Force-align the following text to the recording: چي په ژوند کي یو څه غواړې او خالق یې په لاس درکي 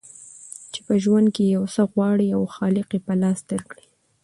چي 0.71 0.79
په 0.87 0.93
ژوند 1.03 1.27
کي 1.35 1.43
یو 1.55 1.63
څه 1.73 1.81
غواړې 1.91 2.27
او 2.37 2.41
خالق 2.55 2.87
یې 2.95 2.99
په 3.07 3.13
لاس 3.21 3.39
درکي 3.51 3.85